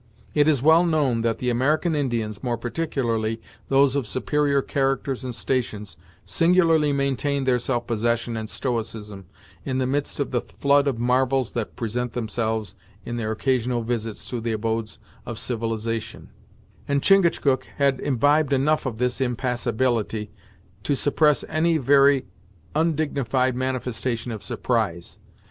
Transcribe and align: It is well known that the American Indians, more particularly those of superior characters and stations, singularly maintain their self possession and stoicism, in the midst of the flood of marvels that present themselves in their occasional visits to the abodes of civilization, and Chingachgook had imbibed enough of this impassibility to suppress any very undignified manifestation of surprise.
It 0.33 0.47
is 0.47 0.63
well 0.63 0.83
known 0.83 1.21
that 1.21 1.37
the 1.37 1.51
American 1.51 1.93
Indians, 1.93 2.41
more 2.41 2.57
particularly 2.57 3.39
those 3.69 3.95
of 3.95 4.07
superior 4.07 4.63
characters 4.63 5.23
and 5.23 5.35
stations, 5.35 5.95
singularly 6.25 6.91
maintain 6.91 7.43
their 7.43 7.59
self 7.59 7.85
possession 7.85 8.35
and 8.35 8.49
stoicism, 8.49 9.27
in 9.63 9.77
the 9.77 9.85
midst 9.85 10.19
of 10.19 10.31
the 10.31 10.41
flood 10.41 10.87
of 10.87 10.97
marvels 10.97 11.51
that 11.51 11.75
present 11.75 12.13
themselves 12.13 12.75
in 13.05 13.17
their 13.17 13.29
occasional 13.31 13.83
visits 13.83 14.27
to 14.31 14.41
the 14.41 14.53
abodes 14.53 14.97
of 15.23 15.37
civilization, 15.37 16.31
and 16.87 17.03
Chingachgook 17.03 17.65
had 17.77 17.99
imbibed 17.99 18.53
enough 18.53 18.87
of 18.87 18.97
this 18.97 19.21
impassibility 19.21 20.31
to 20.81 20.95
suppress 20.95 21.45
any 21.47 21.77
very 21.77 22.25
undignified 22.73 23.55
manifestation 23.55 24.31
of 24.31 24.41
surprise. 24.41 25.19